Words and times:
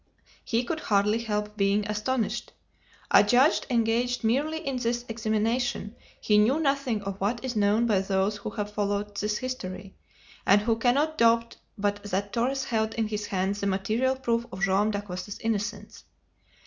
He 0.43 0.63
could 0.63 0.79
hardly 0.79 1.19
help 1.19 1.55
being 1.57 1.85
astonished. 1.87 2.53
A 3.11 3.23
judge 3.23 3.61
engaged 3.69 4.23
merely 4.23 4.57
in 4.65 4.77
this 4.77 5.05
examination, 5.07 5.95
he 6.19 6.39
knew 6.39 6.59
nothing 6.59 7.03
of 7.03 7.21
what 7.21 7.45
is 7.45 7.55
known 7.55 7.85
by 7.85 8.01
those 8.01 8.37
who 8.37 8.49
have 8.49 8.73
followed 8.73 9.15
this 9.17 9.37
history, 9.37 9.93
and 10.43 10.61
who 10.61 10.75
cannot 10.79 11.19
doubt 11.19 11.57
but 11.77 12.01
that 12.05 12.33
Torres 12.33 12.63
held 12.63 12.95
in 12.95 13.09
his 13.09 13.27
hands 13.27 13.59
the 13.59 13.67
material 13.67 14.15
proof 14.15 14.47
of 14.51 14.63
Joam 14.63 14.89
Dacosta's 14.89 15.37
innocence. 15.37 16.03